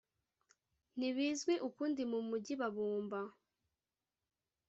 ntibizwi 0.97 1.53
ukundi 1.67 2.01
mumujyi 2.11 2.53
babumba 2.61 3.19